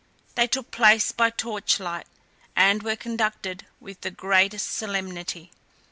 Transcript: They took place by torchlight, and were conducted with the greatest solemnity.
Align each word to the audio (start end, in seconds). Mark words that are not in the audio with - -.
They 0.33 0.47
took 0.47 0.71
place 0.71 1.11
by 1.11 1.29
torchlight, 1.29 2.07
and 2.55 2.81
were 2.81 2.95
conducted 2.95 3.67
with 3.79 4.01
the 4.01 4.09
greatest 4.09 4.67
solemnity. 4.71 5.51